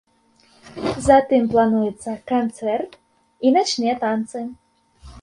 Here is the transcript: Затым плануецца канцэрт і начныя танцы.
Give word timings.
Затым 1.07 1.43
плануецца 1.53 2.11
канцэрт 2.33 2.91
і 3.47 3.55
начныя 3.61 3.95
танцы. 4.05 4.39